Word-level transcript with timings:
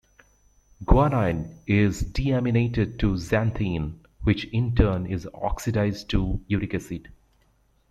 Guanine 0.83 1.57
is 1.67 1.99
deaminated 2.01 2.97
to 3.01 3.13
xanthine 3.19 3.99
which 4.23 4.45
in 4.45 4.73
turn 4.73 5.05
is 5.05 5.27
oxidized 5.31 6.09
to 6.09 6.43
uric 6.47 6.73
acid. 6.73 7.09